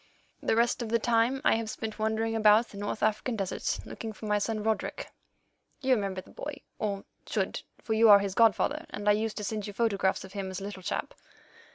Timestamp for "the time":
0.89-1.41